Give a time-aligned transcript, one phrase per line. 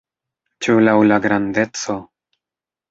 [0.67, 2.01] Ĉu laŭ la grandeco?